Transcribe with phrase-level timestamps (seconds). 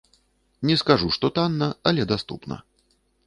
[0.69, 2.59] Не скажу, што танна, але даступна.